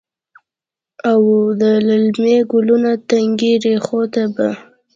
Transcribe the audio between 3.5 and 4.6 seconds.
ریښو ته به،